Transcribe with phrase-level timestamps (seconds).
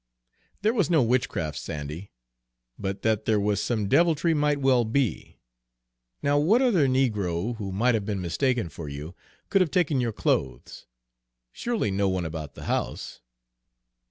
[0.63, 2.09] "There was no witchcraft, Sandy,
[2.79, 5.37] but that there was some deviltry might well be.
[6.23, 9.13] Now, what other negro, who might have been mistaken for you,
[9.49, 10.87] could have taken your clothes?
[11.51, 13.21] Surely no one about the house?"